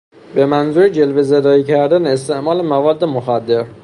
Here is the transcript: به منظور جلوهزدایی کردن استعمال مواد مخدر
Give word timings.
به 0.35 0.45
منظور 0.45 0.89
جلوهزدایی 0.89 1.63
کردن 1.63 2.05
استعمال 2.07 2.61
مواد 2.61 3.03
مخدر 3.03 3.65